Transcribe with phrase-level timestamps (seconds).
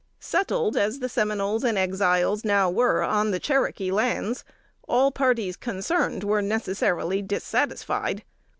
[0.19, 4.43] Settled, as the Seminoles and Exiles now were on the Cherokee lands,
[4.87, 8.23] all parties concerned were necessarily dissatisfied.